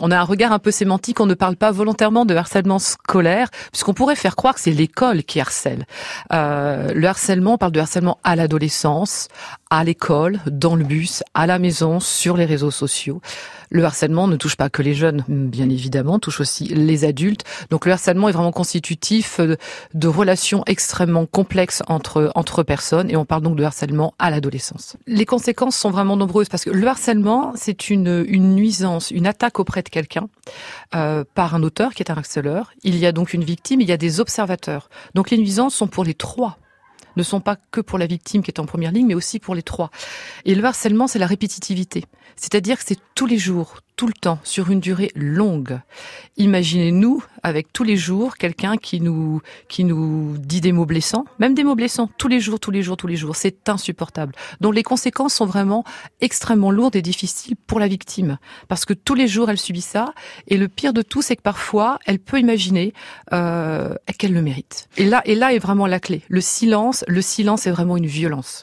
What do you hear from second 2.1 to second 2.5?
de